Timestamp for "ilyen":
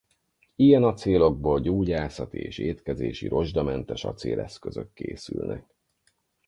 0.55-0.83